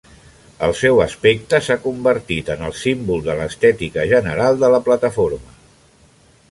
[0.67, 5.57] El seu aspecte s'ha convertit en el símbol de l'estètica general de la plataforma.